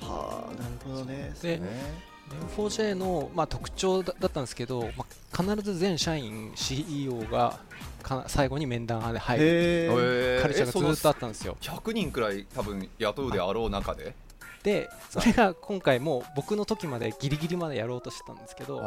[0.00, 1.32] はあなるほどね。
[1.40, 2.14] でね。
[2.56, 7.58] Neo4j の、まあ、特徴だだったんですけど、まあ、必ず全社員 CEO が
[8.02, 10.38] か最後に面談で入る。
[10.42, 11.56] カルチャーがずーっとあとったんですよ。
[11.60, 14.14] 100人くらい多分雇うであろう中で。
[14.62, 18.82] でそれが今回もう僕の時までギリギリまでやろうとしてたんですけど、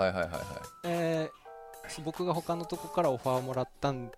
[2.04, 4.12] 僕が他のとこからオファーをもらったん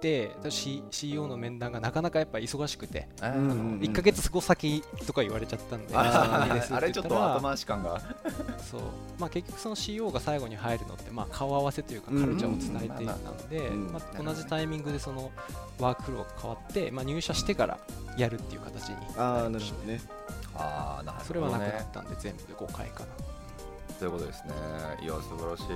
[0.00, 3.78] で C- CEO の面談がなかなかやっぱ忙しくて、うんうんうん。
[3.80, 8.00] 1ヶ月後先とか言われちゃったんで、 あれちょっと後回し感が。
[8.58, 8.80] そう、
[9.18, 15.30] まあ、結局その CEO が最後に入るのって、まあ、顔合わせというかうんカルチャーを伝えてなんで、うんまあ、同じタイミングでその
[15.78, 17.78] ワークフローが変わって、まあ、入社してから
[18.16, 20.00] やるっていう形にああなりましたるほどね。
[20.54, 23.06] ああなるそれはなくなったんで全部で5回かな。
[24.02, 24.52] ということですね。
[25.00, 25.66] いや素晴らしい。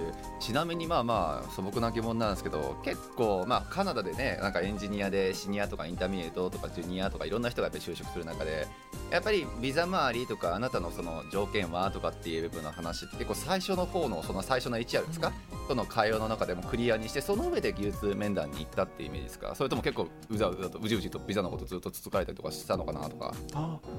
[0.41, 8.67] ちなみにまあまあ素朴な疑問なんですけど結構まあカナダでねなんかエンジニアでシニアとかインターミネートとかジュニアとかいろんな人がやっぱり就職する中で
[9.13, 15.33] やっぱりビザ周りとかあなたのその条件はとかっていう部分の話って結構最初の方のその最初の HR ですか、
[15.69, 19.55] その会話の中でもクリアにしてその上で技術面談に行ったっていうイメージですか？
[19.55, 23.33] それとも結構うざうざとうじうじとビザのことずっとつつかれたりとかしたのかなとか。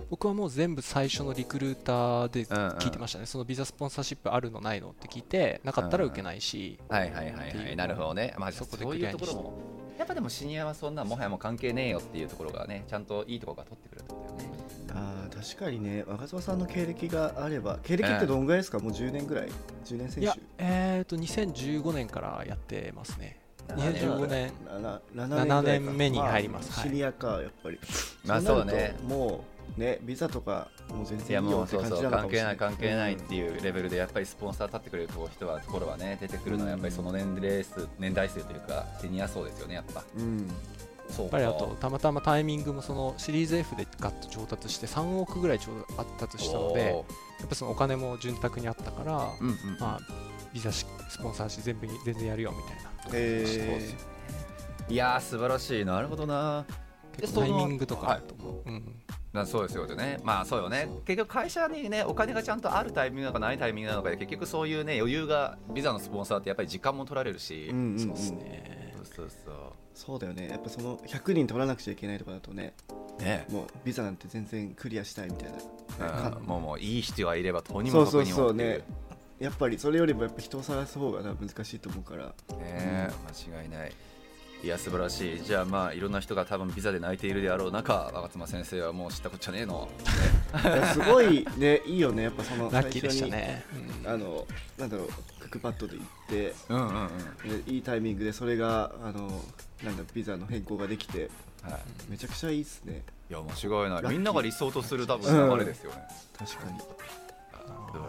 [0.09, 4.89] 僕はもう全部最初のリクルーターでうんうん聞いてましたね、そのビザスポンサーシップあるのないの？
[4.89, 8.33] って聞いてなかったら受けないし、はいはいはいっていうはいなるほどね。
[8.37, 9.77] まあそこでクリアにしていうところも。
[9.97, 14.57] やっぱでもシニアはそんなもはやもう関係ねえよっていうところがねちゃんといいところが取ってくるってことだよね。
[14.93, 16.03] あー確かにね。
[16.07, 19.49] 若妻さんの経歴があれば経歴ってどんぐらいですか、もう10年ぐらい
[19.85, 20.21] ？10年選手？
[20.21, 23.39] いやえーと2015年からやってますね。
[23.69, 24.51] 2015年。
[24.69, 26.71] 7 7年目に入ります。
[26.71, 27.79] はいあシニアかやっぱり。
[28.25, 28.95] まあそうね。
[29.07, 32.57] もうねビザとかもう全然いいよもうそうって感じないなのかもしれない。
[32.57, 40.03] 関係ないっていうレベルでやっぱりスポンサー立ってくれる人はところはね出てくるのはやっぱりその年齢数年代数というかセニア層ですよねやっぱ。
[40.17, 40.49] うん。
[41.09, 45.67] そうやっぱりあとたまたまタイミングもそのシリーズ F でガッと上達して3億ぐらい上
[46.19, 47.05] 達したので
[47.39, 49.99] やっぱそのお金も潤沢にあったから、うんうんまあ、
[50.53, 52.91] ビザしスポンサーし全部に全然やるよみたいな。
[53.13, 53.95] え
[54.89, 55.85] いやー素晴らしい。
[55.85, 56.65] なるほどな。
[57.17, 58.95] 結構タイミングとかあると思う、うん
[59.37, 60.19] なそうですよね。
[60.23, 60.89] まあそうよね。
[61.05, 67.99] 結局会社にねお金がちゃんとあるタイミングなのかないタイミングなのかで結局そういうね余裕がビザのスポンサーってやっぱり時間も取られるし、ーうんうんうん。
[67.99, 69.55] そうですねそうそう。
[69.93, 70.49] そそうだよね。
[70.49, 72.73] やっぱその100人取らなくちゃいけないとかだとね
[73.19, 73.47] うね。
[73.49, 75.51] もうビザなんて全然クリアしたいみたい
[75.99, 76.43] な、うん。
[76.45, 78.81] もうもういい人はいればとにもそうそうかくにもっていそうね。
[79.39, 82.33] やっぱりそれよりもやっぱ人を探す方が難しいと思うから。
[82.57, 83.09] ね
[83.49, 83.91] 間違いない
[84.63, 85.43] いや素晴らしい。
[85.43, 89.87] じゃあまあいろんな人が多分ビザで泣いているであろう中若妻先生はもう知ったこっちゃねえの。
[90.63, 92.23] いやすごいねいいよね。
[92.23, 93.63] やっぱそのラッキーでしたね、
[94.03, 94.09] うん。
[94.09, 94.45] あの
[94.77, 95.07] なんだろう
[95.39, 97.09] クックパッドで行ってうんうん
[97.45, 97.63] うん。
[97.65, 99.29] でいいタイミングでそれがあの
[99.83, 101.29] なんだビザの変更ができて
[101.61, 101.81] はい。
[102.09, 103.03] めちゃくちゃいいっすね。
[103.29, 103.99] いや間違いな。
[103.99, 106.01] いみんなが理想とする多分流れですよね、
[106.37, 106.79] 確かに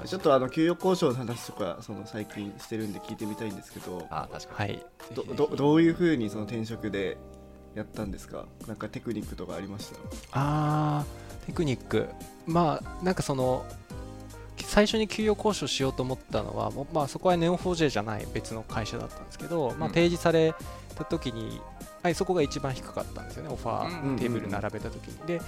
[0.07, 4.73] ちょっとあの給与交渉の話とかその最近してるんで聞いてみたいんですけどあ確かに。
[4.73, 4.87] はい。
[5.15, 7.17] どどどういうふうにその転職で
[7.75, 8.47] やったんですか？
[8.67, 9.99] なんかテクニックとかありました？
[10.33, 12.09] あーテクニック。
[12.47, 13.65] まあなんかその
[14.57, 19.95] 最初に給与交渉しようと思ったのはもうまあそこはネオ 4J じゃない別の会社だったんですけど、まあ、うん。
[19.95, 20.55] 提示され
[20.97, 21.61] た時に、
[22.03, 23.51] はい、そこが一番低かったんですよね。
[23.53, 25.41] オファうんーテーブル並べた時に、で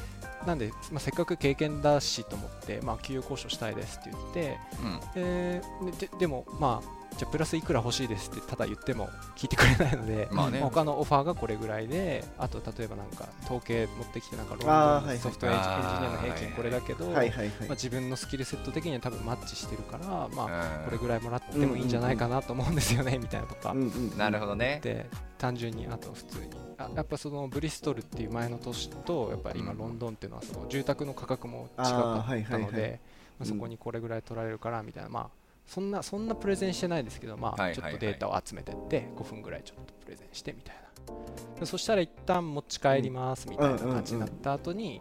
[0.47, 5.01] なんで、まあ、せっかく経験だしと思って、まあ、給与交渉したいですって言って、うん。
[5.17, 10.61] えーでででもまあじゃあプラスいくら欲しいですってただ言っても聞いてくれないので、 まあね。
[10.61, 17.23] 他のオファーがこれぐらいであと例えばなんか統計持ってきてなんかロンドンあーはいはいソフトウェアエンジニアの平均これだけど、まあ、
[17.71, 20.85] 自分のスキルセット的には多分マッチしてるから、まあ、うん。
[20.87, 23.75] これぐらいもらってもいいんじゃないかなと思うんですよねみたいなとか。
[24.17, 24.81] なるほどね。
[24.83, 29.79] で単純にあと普通にあやっぱそのブリストルっていう前の都市とやっぱり今うん。
[29.79, 33.01] ロンドンっていうのはその住宅の価格も近あーかったので
[33.39, 35.09] まあそこにこれぐらい取られるからみたいな。
[35.11, 35.40] まあ
[35.71, 41.61] そんなそんなプレゼンしてないですけどまあちょっとデータを集めてって5分ぐらいちょっとプレゼンしてみたいな。
[41.61, 45.01] でそしたら一旦持ち帰りますみたいな感じになった後に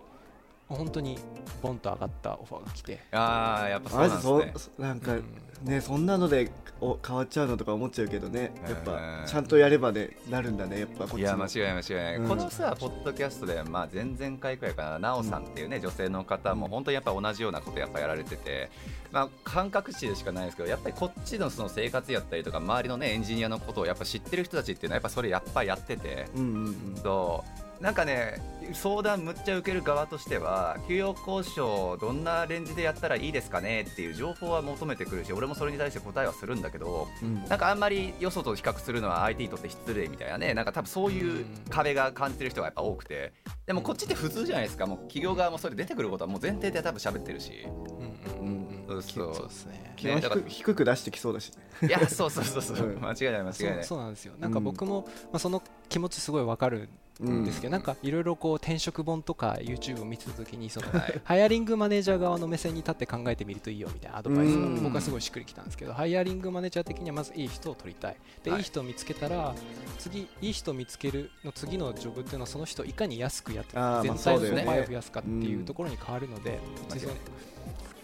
[0.67, 1.17] 本当に
[1.63, 2.99] ボンと上がったオファーが来て。
[3.11, 4.73] ああやっぱそうなんですね。
[4.77, 5.23] そうなんかうん。
[5.63, 8.51] ねそんなのでお変わっちゃうのとか思っちゃうけどね。
[8.63, 10.81] やっうんぱちゃんとやればねなるんだね。
[10.81, 12.27] やっぱこっちもいや間違いない間違いない、うん。
[12.29, 18.69] このさポッドキャストで、まあ、前々回くらいかな、なおさんっていうね、女性の方も本当にやっぱ同じようなことやっぱやられてて、
[19.11, 26.95] まあ、感覚値でしかないですけどやっぱりこっちのその生活やったりとか周りのねエンジニアのことをやっぱ知ってる人たちっていうのはやっぱそれやっぱやってて、うんうんうん。
[27.01, 27.83] そう。
[27.83, 28.41] なんかね
[28.73, 37.45] 相談むっちゃ受ける側としては給与交渉どんなレンジでやったらいいですかねっていう情報は求めてくるし俺もそれに対して答えはするんだけどうん。
[37.45, 43.31] なんかあんまりよそと比較するのは IT にとって失礼みたいなねなんか多分そういう壁が感じてる人がやっぱ多くて
[43.69, 44.87] でもこっちって普通じゃないですか。
[44.87, 47.67] もう企業側もそれ出てくることはもう前提で多分喋ってるし。
[47.67, 49.03] うんうんうんうん。
[49.03, 49.47] そう。
[49.47, 49.95] ですね。
[50.01, 51.51] ね低く低く出してきそうだし。
[51.83, 52.87] ねいやそうそうそうそう。
[52.87, 52.99] うん。
[52.99, 53.83] 間違いない間違いない。
[53.83, 54.33] そうなんですよ。
[54.39, 61.21] なんか僕も、まあ、その気持ちすごいわかるんですけど、なんかいろいろこう転職本とか YouTube を見てた時にその、はい。
[61.23, 64.83] ハイアリングマネージャー側の目線に立って考えてみるといいよみたいなアドバイスがうん。
[64.83, 68.15] 僕はすごいしっくりきたんですけどハイアリングマネージャー的にはまずいい人を取りたい。
[68.43, 69.53] で、はいい、い人を見つけたら
[69.97, 74.63] 次いい人を見つけるの次のジョブっていうのはその人をいかに安くやって全体のそうだよね。
[74.65, 76.59] パイを増やすかっていうところに変わるので、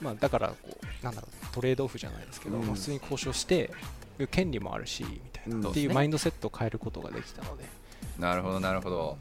[0.01, 2.65] まあ、だからこうなんだろうトレードオフじゃないですけど、うん。
[2.65, 3.71] まあ普通に交渉して
[4.31, 5.69] 権利もあるしみたいな、うん。
[5.69, 7.63] っていうマインドセットを変えることができたので、
[8.19, 9.17] なるほどなるほど。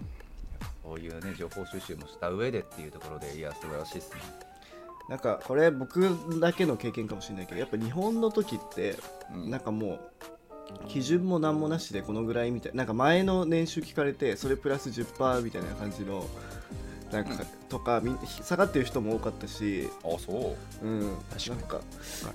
[0.82, 4.20] こういうね情報収集もした上でっていうところでいや素晴らしいですね。
[5.08, 8.96] なんかこれ僕だけの経験かもしれないけどやっぱ日本の時って
[9.34, 9.50] うん。
[9.50, 10.00] なんかもう
[10.88, 16.26] 基準も何もなしでこのぐらいみたいななんか前の年収聞かれてそれプラス10%みたいな感じの
[17.14, 20.86] なんかとかみん下がってる人も多かったし、あそう。
[20.86, 21.60] うん、確かに。
[21.60, 21.80] なんか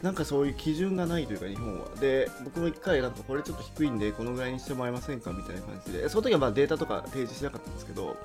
[0.03, 1.87] なんかそういう基準がないというか日本は。
[1.99, 6.07] で僕も一回なんかこれちょっと低いんでこのぐらいにしてもらえませんかみたいな感じで。
[6.07, 8.15] その時はまあデータとか提示しなかったんですけど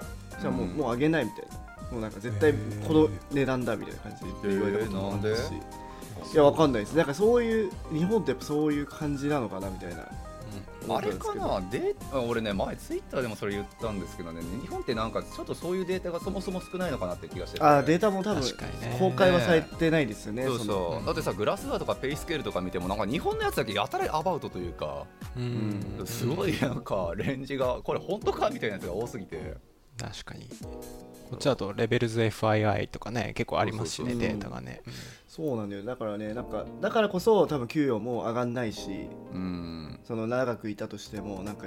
[0.40, 0.76] じゃあもう,、うん。
[0.76, 1.64] もう上げないみたいな。
[1.92, 2.52] もうなんか絶対
[2.86, 5.52] この値段だみたいな感じで言われたこともあったし、
[6.32, 6.96] いやわかんないです。
[6.96, 10.08] なんかそういう日本ってやっぱそういう感じなのかなみたいな
[10.88, 11.62] あれかな？
[11.70, 17.64] デー俺ね前ツイッターでもそれ言ったんですけどね日本ってなんかちょっとそういうデータがそもそも少ないのかなって気がしてて。
[17.64, 18.96] あーデータも多分確かにね。
[18.98, 25.06] 公開はされてないですよねそうのそうだってさグラスワーとかペイスケールとか見てもなんか日本のやつだけやたらアバウトというか。
[25.36, 25.96] うん。
[25.98, 28.50] うんすごいなんかレンジがこれ本当か？
[28.50, 29.54] みたいなやつが多すぎて。
[29.96, 30.48] 確かに。
[31.30, 34.82] こっちだとレベルズ FII とかね結構ありますしねそうそうデータがね、
[35.34, 35.82] そうなんだよ。
[35.82, 39.98] だからねなんかだからこそ多分給与も上がんないしうん。
[40.04, 41.66] その長くいたとしてもなんか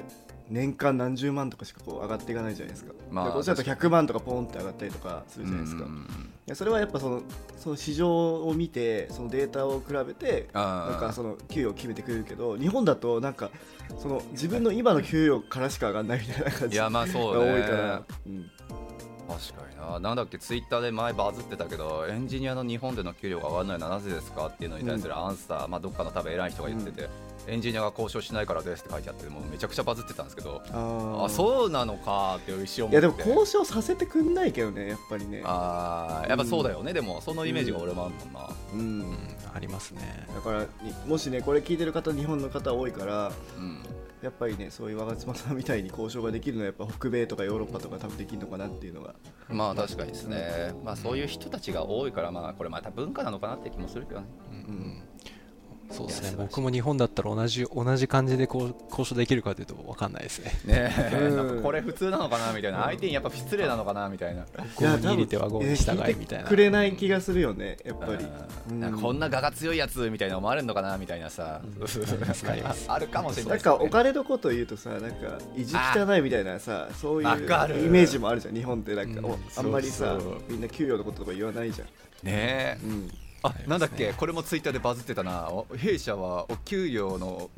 [0.49, 5.87] 年間何十万とかしかこう上がっていかないじゃないですか、まあでこっちだと確か100万とかポンって上がったりとかするじゃないですか、い
[6.45, 7.23] やそれはやっぱその
[7.57, 13.49] その市場を見てそのデータを比べてなんかその給与を決めてくれるけど日本だとなんか
[13.97, 18.51] その自分の今の給与からしか上がんないみたいな感じが多いから、うん
[19.27, 19.99] 確かにな。
[19.99, 27.09] なんだっけツイッターで前バズってたけどエンジニアの日本での給料が上がらないのはなぜですかっていうのに対するアンサー、まあ、どっかの多分偉い人が言ってて、
[27.47, 30.61] エンジニアが交渉しないからですって書いてあってもうめちゃくちゃバズってたんですけど。
[30.71, 32.93] ああそうなのかって一瞬思って。
[32.93, 35.41] いやでも交渉させてくんないけどねやっぱりね。
[35.45, 38.79] あーやっぱそうだよね、でもそのイメージが俺もあるもんな、うん。
[38.79, 39.17] うん。
[39.53, 40.27] ありますね。
[40.33, 43.83] だからにもしねこれ聞いてる方日本の方多いからうん
[44.21, 49.15] やっぱりねそういう我妻さんみたいに交渉ができるのはやっぱ北米とかヨーロッパとか多分できるのかなっていうのが。
[49.49, 54.27] まあ確かにですね、まあ、そういう人たちが多いから、まあ、これまた文化なのかなって気もするけどね。
[54.49, 55.06] うん
[55.89, 56.37] そうですね。
[56.37, 60.51] 僕も日本だったら同じ同じ感じでこう交渉できるかというと分かんないですね。
[60.65, 61.35] ねえ、うん。
[61.37, 64.45] なんかこれ普通なのかなみたいな、相手にやっぱ失礼なのかなみたいな。
[64.75, 66.49] 合に入れては合に従いみたいな。
[66.49, 68.25] くれない気がするよねやっぱり、
[68.69, 68.79] うん。
[68.79, 71.83] なんかこんな我が強いやつみたいな思われるのかなみたいなさ、うん。
[72.87, 73.51] あるかもしれない。
[73.51, 78.93] なんかお金のことを言うとさなんか意地汚いみたいなさそういうイメージもあるじゃん日本って。
[78.95, 79.25] なんか、うん。
[79.25, 80.41] おあんまりさそうそう。
[80.49, 81.91] みんな給与のこととか言わないじゃん、ね
[82.25, 82.79] え。
[82.83, 83.11] うん、
[83.43, 84.13] あなんだっけ？
[84.13, 85.49] これもツイッターでバズってたな。
[85.49, 87.49] お弊社はお給料の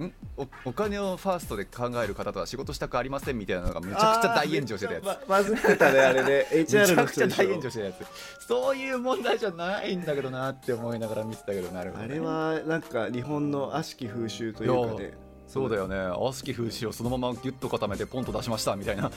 [0.00, 0.12] ん？
[0.36, 5.04] おお金をファーストで考える方とは仕事したくありませんみたいなのがめちゃくちゃ大炎上してたやつ。
[5.04, 6.46] ババズってたねあれね。
[6.52, 8.46] めち HR ゃくちゃ大炎上してるやつ。
[8.46, 15.12] そういう問題じゃないんだけどなって思いながら見てたけどなるほどね、あれはなんか日本の悪しき風習というかね。
[15.46, 15.96] そうだよね。
[15.96, 19.10] 悪しき風刺をそのままギュッと固めてポンと出しましたみたいな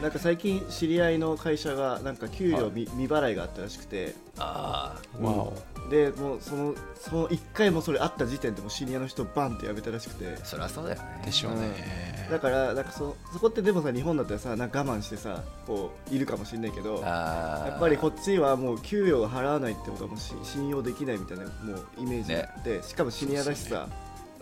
[0.00, 4.14] なんか最近知り合いの会社がなんか給与未,、未払いがあったらしくて。
[4.38, 5.52] あわお。
[5.90, 10.38] でもうそのその1回もそれあった時点でもうシニアの人バンって辞めたらしくて。
[10.40, 11.22] あそりゃそうだよね。
[11.26, 12.24] でしょうね。
[12.30, 23.88] だからなんかそそこってでもさ日本だったらさなんか我慢してさこういるかもしれないけどやっぱりこっちはもう給与を払わないってことはもうし信用できないみたいなもうイメージがあって、しかもシニアだしさ、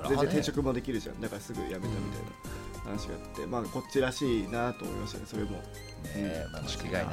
[0.09, 1.21] 全然転職もできるじゃん。
[1.21, 5.51] だからすぐ辞めたみたいな話があって、まあこっちらしいなと思いましたねそれも。
[5.51, 5.59] ね
[6.17, 7.05] えまあ間違いない。
[7.05, 7.13] うん。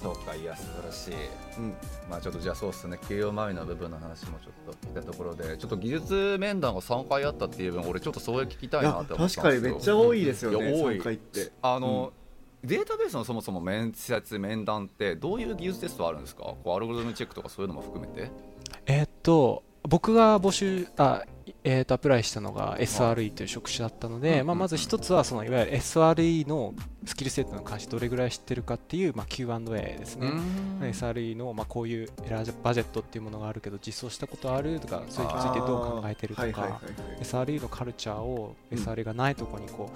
[0.00, 1.14] そうかいや素晴らしい。
[1.58, 1.74] うん。
[2.08, 2.98] まあちょっとじゃあそうっすね。
[3.08, 10.98] 給与周りの部分の話もちょっと聞いたところでちょっと技術面談が3回あったっていう分俺ちょっとそれ聞きたいなって思った確かにめっちゃ多いですよね、いや多い。
[10.98, 11.52] 3回って。
[11.60, 12.12] あの、
[12.64, 16.42] データベースのそもそも面接面談ってどういう技術テストあるんですか？
[16.42, 18.30] こうアルゴリズムチェックとかそういうのも含めて。
[18.86, 21.24] えーっと僕が募集あ、
[21.64, 26.74] えーっとアプライしたのが SRE という職種だったので、うんまあ、まず一つはそのいわゆる SRE の
[27.04, 29.58] スキルセットに関してどれぐらい知ってるかっていう、まあ、Q&A
[29.98, 30.30] ですね、
[30.80, 35.64] SRE の、まあ、こういうエラージバジェットっていうものがあるけど実装したことあるとかそれについてど
[35.98, 36.80] う考えてるとか、
[37.20, 38.78] SRE のカルチャーをうん。
[38.78, 39.90] SRE がないところにこ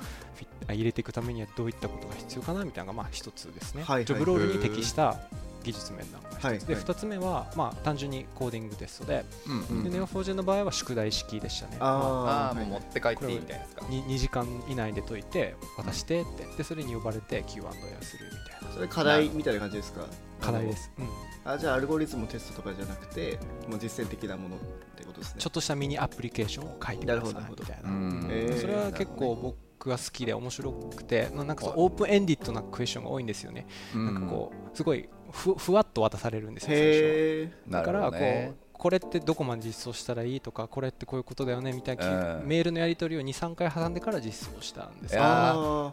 [0.68, 5.20] う入れていくためにはどういったことが必要かなみたいなのがまあ一つですね、ジョブロールに適した
[5.64, 6.82] 技術面談が一つ、はいではい。
[6.84, 11.78] 2つ目は、まあ、単純にコーディングテストで,、うんうんで Neo4j の場合は宿題式でしたね。
[11.80, 13.84] まああもう持って帰っていいみたいなやつか。
[13.86, 17.72] あ、に 2, 時間以内で解いて渡してってでそれに呼ばれて Q&A を
[18.02, 18.74] するみたいな。
[18.74, 20.06] それ課題みたいな感じですか？
[20.40, 21.50] 課題です、うん。
[21.50, 24.58] あじゃあアルゴリズムテストとかじゃなくてもう実践的なものっ
[24.96, 25.40] てことですね。
[25.40, 27.90] ちょっとしたミニアプリケーションを書いてくださいみたいな。
[27.90, 28.28] うん。
[28.30, 28.60] えー。
[28.60, 42.46] それは結構僕が好きで面白くてななんかオープンエンディッドなクエスチョンが多いんですよね、なんかこうすごいふふわっと渡されるんですよ最初だからこうこれってどこまで実装したらいいとかこれってこういうことだよねみたいな、うん。
[42.46, 45.14] メールのやり取りを23回挟んでから実装したんです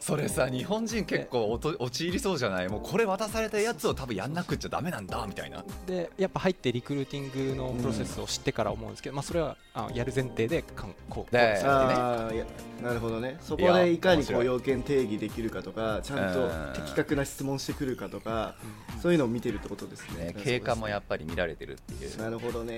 [0.06, 2.67] それさ日本人結構おと陥りそうじゃない？
[2.67, 5.63] もうこれ渡されたやつを多分やんなくっちゃダメなんだみたいな。
[5.86, 12.46] でやっぱ入ってリクルーティングのプロセスを知ってから思うんですけど、まあ、それはあやる前提でかんこうでこうあーいや
[12.84, 13.38] なるほどね。
[13.41, 18.56] そこでいかにこう要件定義できるかとかちゃんとうん的確な質問してくるかとか
[19.02, 20.26] そういうのを見てるってことですね。
[20.28, 22.17] ね経過もやっぱり見られてるっていう。
[22.17, 22.71] なるほどね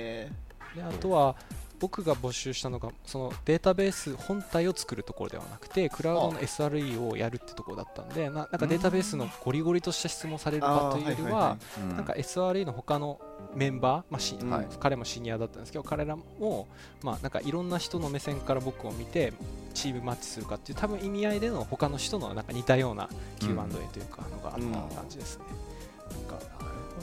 [0.76, 1.36] であとは
[1.84, 11.98] 僕が募集したのがそのデータベース本体を作るところではなくてクラウドの SRE をやるってところだったんでななんかデータベースのゴリゴリとした質問されるかというよりはうん。
[11.98, 13.20] なんか SRE の他の
[13.54, 14.68] メンバー、まあしはい。
[14.80, 16.70] 彼もシニアだったんですけど彼らも、
[17.02, 19.34] まあ、なんかいろんな人の目線から僕を見て
[19.74, 23.56] チームマッチするかっていう多分意味合いでの他の人のなんか似たような Q&A
[23.92, 25.44] というかのがあった感じですね。
[25.50, 25.64] なんか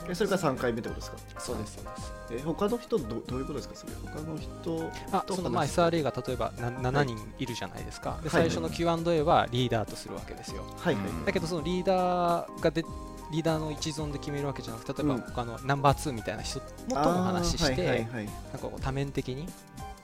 [0.08, 1.18] えそれから3回目ってことですか？
[1.38, 2.12] そうですそうです。
[2.32, 3.74] え他の人どどういうことですか？
[3.76, 3.92] それ。
[4.12, 8.42] 他の人あとそのまあ話す SRE が例えばな7人いるじゃないですか、ではい。
[8.42, 12.82] 最初の Q&A はリーダーとするわけですよ、はいはい、うんだけどそのリーダーがで
[13.30, 15.20] リーダーの一存で決めるわけじゃなくて例えばうん。
[15.20, 19.46] 他のナンバー2みたいな人ともお話しして、なんか多面的に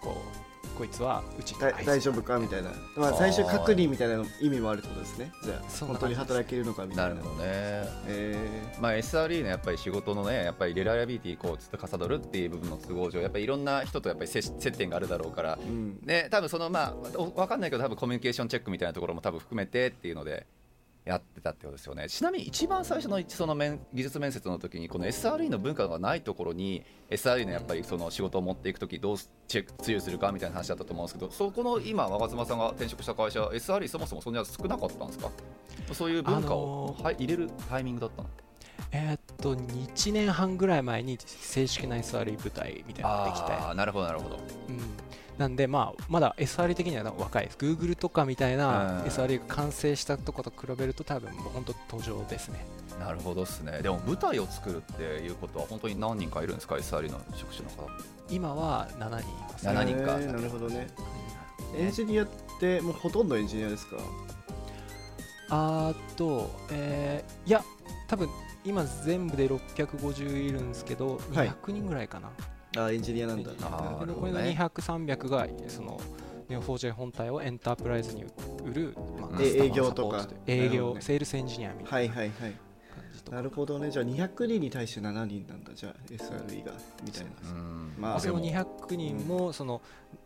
[0.00, 0.45] こう
[0.76, 5.32] こいつはうち大丈夫かみたいな、まあ、最終確認みたいな意味もあるってことですね。
[5.42, 7.14] じゃあ本当に働けるのかみたな。
[7.14, 7.44] ないるほどね。
[8.08, 8.36] え
[8.80, 15.56] まあ、SRE のやっぱり仕事のねやっぱりレラビリティこうずっとかさどるっていう部分の都合上やっぱりいろんな人とやっぱり接接点があるだろうから。
[15.56, 15.98] ーうん。
[16.02, 20.46] ね多分そのまあおわかんないけど多分コミュニケーションチェックみたいなところも多分含めてっていうので
[21.06, 22.08] やってたってことですよね。
[22.08, 29.16] ちなみに一番最初のその面技術面接の時にこの SRE の文化がないところに SRE のやっぱりその仕事を持っていく時どう
[29.46, 35.30] チェック通用するかみたいな話だったと思うんですけどそこの今若妻さんが転職した会社 SRE そもそもそんな少なかったんですか？
[35.92, 38.28] そういう文化を、あのーはい、入れるタイミングだったの？
[38.90, 43.74] えーっと1年半ぐらい前に正式な SRE 部隊みたいなのができて。
[43.76, 44.38] なるほどなるほど。
[44.68, 44.80] うん、
[45.38, 47.58] なんで、まあ、まだ SRE 的には若いです。
[47.58, 49.08] Google とかみたいなうん。
[49.10, 52.64] SRE が完成したとこと比べると多分もう本当途上ですね。
[52.98, 53.80] なるほどですね。
[53.82, 57.88] でも舞台を作るっていうことは本当に何人かいるんですか？SRE の職種の方。
[58.30, 60.18] 今は7人います、7人か。
[60.18, 60.88] えーなるほどね。
[60.98, 61.16] うん
[61.78, 62.28] エンジニアっ
[62.60, 63.96] てもうほとんどエンジニアですか？
[65.50, 67.62] あーっと、えーいや、
[68.08, 68.28] 多分
[68.64, 71.48] 今全部で650いるんですけど、はい。
[71.50, 72.30] 200人ぐらいかな。
[72.84, 73.50] あエンジニアなんだ。
[73.62, 76.00] あ残りの200、300がその
[76.48, 78.24] Neo4j 本体をエンタープライズに
[78.64, 80.26] 売る、まあ、営業とか。
[80.46, 82.30] 営業、ねセールスエンジニアみたはいいはいはい。
[82.30, 82.52] な感
[83.12, 83.36] じとか。
[83.36, 83.90] なるほどね。
[83.90, 85.72] じゃあ200人に対して7人なんだ。
[85.74, 86.72] じゃあ SRE が
[87.04, 87.50] みたいな。
[87.50, 88.66] うんまあそのでも。
[88.88, 89.80] 200人もその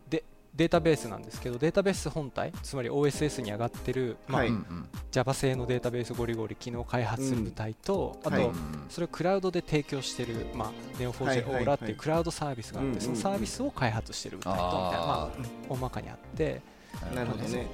[0.55, 4.49] データベースなんですけどデータベース本体つまり OSS に上がってる、まあはい。
[4.49, 8.49] うんうん Java 製のデータベースゴリゴリ機能開発する部隊と、あと、はい。
[8.87, 11.65] それをクラウドで提供してる、まあ、はいはい Neo4j はい。
[11.65, 15.29] Aura っていうクラウドサービスがあって、うんうんそのサービスを開発してる部隊とみたいな、まああ、
[15.67, 16.61] 大まかにあって、
[17.13, 17.67] なるほどね。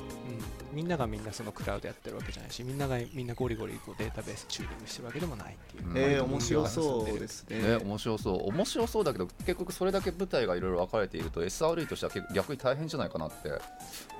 [0.71, 0.73] う。
[0.73, 5.97] ん、みんながみんなそのクラウドやってるわけじゃないしみんながみんなゴリゴリこうデータベースチューニングしてるわけでもないっていう、うん。
[5.97, 7.61] えー、面白そうですね。
[7.61, 13.51] ね、面白そう面白そうだけど結局それだけ舞台がいろいろ分かれていると SRE としては逆に大変じゃないかなって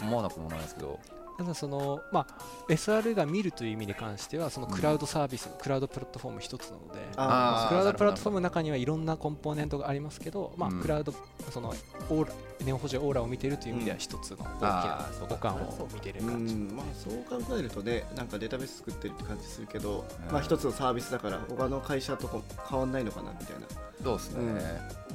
[0.02, 1.00] 思わなくもないですけど
[1.38, 11.14] ただその、まあ、SR が見るという意味に関してはそのクラウドサービス、クラウドプラットフォーム一つなのでクラウドプラットフォームの中にはいろんなコンポーネントがありますけど、まあうんクラウド
[11.52, 11.74] その
[12.10, 12.34] オーラ
[12.66, 20.32] ネオフォジオーラを見ているという意味では一つの大きな五感を見てるう感じ、んまあそう考えるとねなんかデータベース作ってるって感じするけど、うん。
[20.32, 23.68] まあ一つのサービスだから他の会社とか変わんないのかなみたいな。
[24.04, 24.42] そうですね、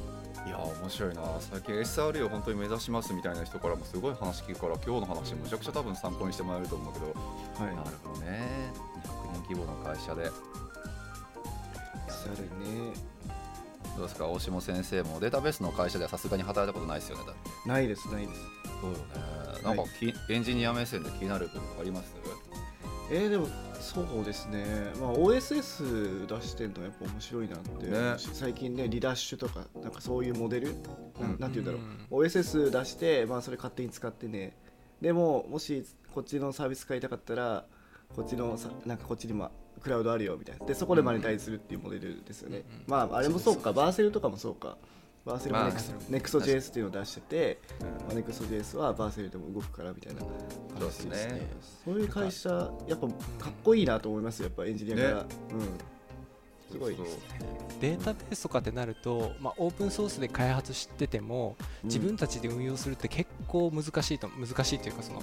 [0.06, 0.12] うん
[0.46, 1.22] いや面白いな。
[1.40, 7.12] 最近 SRE を本当に目指しますみたいな人からもすごい話聞くから今日の話むちゃくちゃ多分参考にしてもらえると思うけど、は
[7.72, 7.76] い。
[7.76, 8.72] なるほどね。
[9.31, 10.24] 200人規模の会社で。
[10.24, 10.31] SR
[12.90, 12.92] ね。
[13.96, 14.26] どうですか？
[14.26, 17.68] 大下先生もデータベースの会社ではさすがに働いたことないですよねだって。
[17.68, 18.40] ないですないです。
[18.81, 19.05] そうよね。
[19.62, 22.12] なんかき、エンジニア目線で気になる部分あります？
[23.11, 23.46] えー、でも
[23.94, 24.64] そうですね、
[24.98, 30.72] まあ、OSS 出してるのはやっぱ面白いなって思うし、最近ねリダッシュとかなんかそういうモデル、な
[31.20, 31.37] うん。
[31.38, 31.81] なんて言うんだろう、
[32.18, 32.24] うん。
[32.24, 34.57] OSS 出して、まあ、それ勝手に使ってね。
[35.02, 37.66] でももしこっちのサービス使いたかったら
[38.14, 39.50] こっちのさなんかこっちにも
[39.83, 40.64] クラウドあるよみたいな。
[40.64, 43.72] でそこでマネタイズするっていうモデルですよね、うんまああれもそうか。
[43.72, 44.78] Vercel とかもそうか
[45.25, 45.68] Vercel もまあ。
[45.68, 47.87] Nex Next JS っていうのを出してて、うん。
[47.87, 51.48] まあ、ネクスト JS はバーセルでも動くからみたいなそうですね。
[51.85, 52.50] そういう会社
[52.88, 53.14] やっぱか
[53.50, 55.24] っこいいなと思いますやっぱエンジニアから、ね。
[55.52, 55.92] うん。
[56.72, 57.06] すごいそう
[57.80, 65.22] データベースとかってなると、まあ、オープンソースで開発してても自分たちで運用するって結構難しいと難しいというかその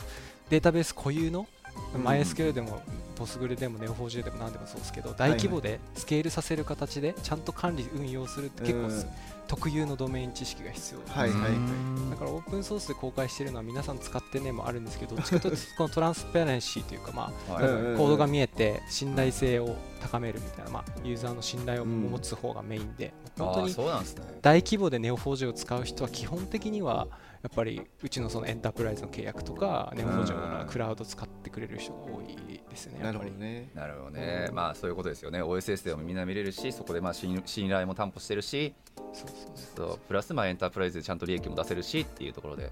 [0.50, 1.46] データベース固有のうん
[1.94, 2.82] MySQL でも
[3.16, 9.06] Postgre でも Neo4j でも何でもそうですけど大規模でスケールさせる形でちゃんと管理運用するって結構うん。
[9.50, 11.00] 特有のドメイン知識が必要。
[11.12, 12.12] はいはいはい。
[12.12, 24.24] だからオープンソースで公開してるのは皆さん使ってねもあるんですけどどっちかというとこのトランスペアレンシーというかまあコードが見えて信頼性を高めるみたいな、まあ、ユーザーの信頼を持つ方がメインで、本当にそうなんですね。
[24.42, 27.08] 大規模で Neo4j を使う人は基本的には
[27.48, 33.32] っぱりうちのそのエンタープライズの契約とかネオモジョがクラウド使ってくれる人が多いですねなるやっぱり。
[33.32, 33.70] ほどね。
[33.74, 35.42] なるほどね、まあそういうことですよね。
[35.42, 42.72] OSS でもみんな見れるしそこでまあ信信頼も担保してるしそうそうそうプラスまあエンタープライズでちゃんと利益も出せるしっていうところで。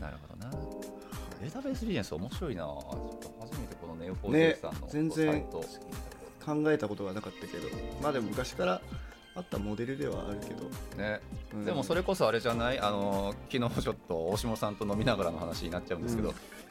[0.00, 0.50] なるほどな。
[1.40, 2.62] データベースビジネス面白いな。
[2.62, 5.64] ちょっと初めてこのネオフォーねジさんの全然サイト。
[6.44, 7.68] 考えたことがなかったけど
[8.02, 8.82] まあでも昔から
[9.36, 10.64] あったモデルではあるけど、
[10.96, 11.20] ね。
[11.52, 11.64] うん。
[11.64, 12.78] でもそれこそあれじゃない？
[12.78, 16.28] あの昨日ちょっと大下さんと飲みながらの話になっちゃうんですけど、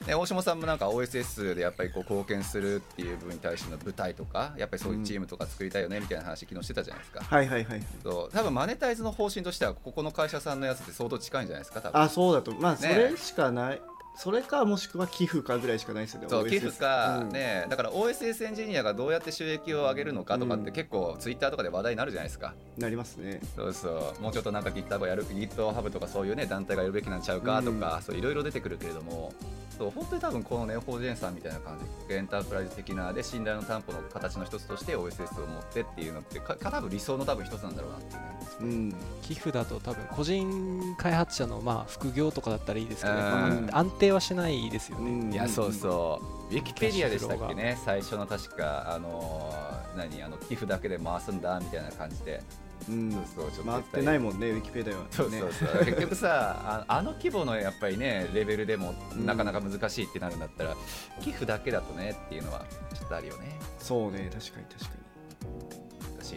[0.07, 8.33] ね、大下さんもなんか OSS でやっぱりこう貢献するっていう部分に対しての舞台とかやっぱりそういうチームとか作りたいよねみたいな話昨日してたじゃないですか、はいはいはいそう。
[8.33, 12.01] 多分マネタイズの方針としてはここの会社さんのやつって相当近いんじゃないですか多分。
[12.01, 13.81] あそうだとまあそねれしかない、
[14.15, 17.29] それかもしくは寄付かぐらいしかないですよねそう OSS 寄付か、うん。
[17.29, 20.73] ねだから OSS エンジニアがどうやって収益を上げるのかとかってうん。
[20.73, 23.41] 結構ツイッターとかで話題になるじゃないですか、なりますね。
[23.55, 24.21] そうそう。
[24.21, 29.33] もうちょっとなんか GitHub やる GitHub とかそういうね団体がやるべきなんちゃうかとか、そういろいろ出てくるけれども
[29.77, 32.13] そう本当に多分このネオフォージェンさんみたいな感じ。
[32.13, 38.21] エンタープライズ的なで信頼の担保の形の一つとして OSS を持ってっていうのってかか多分理想の多分一つなんだろうなってね。
[38.61, 38.95] うん。
[39.23, 43.19] 寄付だと多分個人開発者のまあ副業とかだったらいいですけど、うん。
[43.19, 45.33] まあ安定はしないですよね、うん。
[45.33, 46.53] いやそうそう。
[46.53, 50.23] ウィキペディアでしたっけね最初の確かあのー何？
[50.23, 52.41] あの寄付だけで回すんだみたいな感じで。
[52.89, 53.11] うん。
[53.11, 55.03] そうそうちょっと回ってないもんねウィキペディアは。
[55.03, 59.25] ねそうそうそう、 結局さああの規模のやっぱりねレベルでもうん。
[59.25, 60.75] なかなか難しいってなるんだったら、
[61.21, 63.59] 寄付だけだとねっていうのはちょっとあるよね。
[63.79, 65.03] そうね確かに確かだ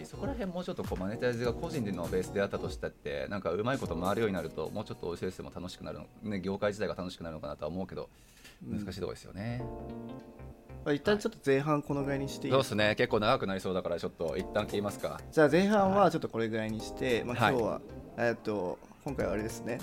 [0.04, 8.08] しそこら辺もうちょっとこうマネタイズが個人でのベースであったとしたってなんかうまいこと回るようになるともうちょっと OCS も楽しくなるの、ね、業界自体が楽しくなるのかなとは思うけど
[8.66, 9.62] うん難しいところですよね、
[10.06, 10.12] に、
[10.84, 12.52] まあ、一旦ちょっと前半このぐらいにしていい？
[12.52, 12.94] そうですね。
[12.96, 15.20] 結構長くなりそうだからちょっと一旦切りますか。
[15.30, 17.80] じゃあ前半はちょっとこれぐらいにして、まあ、はい今日は、
[18.16, 19.78] えっと今回はあれですね、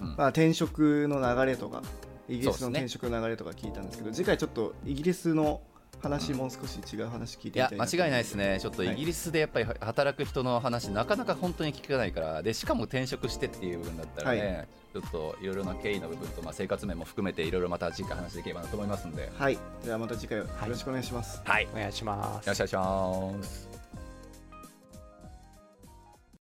[0.00, 0.16] うん。
[0.16, 1.82] まあ、転職の流れとか
[2.28, 5.60] イギリスの転職の流れとか聞いたんですけど次回ちょっとイギリスの
[6.02, 19.58] 話もう少し違う話聞いてみいやたいなと間違いないですね、ちょっとイギリスでやっぱり働く人の話、なかなか本当に聞かないから、でしかも転職してっていう部分だったらね、ちょっといろいろな経緯の部分と、まあ、生活面も含めて、いろいろまた次回話できればなと思いますので、はい。
[19.84, 22.46] じゃあまた次回よろしくお願いします、はい、お願いします。
[22.46, 23.69] よろしくお願いします。